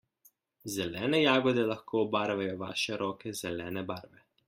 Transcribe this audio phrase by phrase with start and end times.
[0.75, 4.29] Zelene jagode lahko obarvajo vaše roke zelene barve.